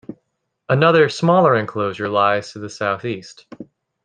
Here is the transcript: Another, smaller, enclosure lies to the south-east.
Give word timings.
Another, 0.67 1.09
smaller, 1.09 1.53
enclosure 1.53 2.09
lies 2.09 2.53
to 2.53 2.57
the 2.59 2.71
south-east. 2.71 3.45